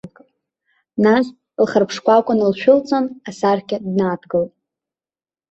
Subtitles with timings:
[1.03, 1.25] Нас,
[1.63, 4.51] лхарԥ шкәакәа налшәылҵан, асаркьа днадгылт.